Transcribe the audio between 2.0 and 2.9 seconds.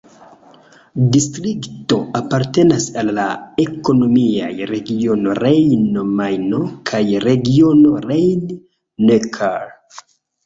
apartenas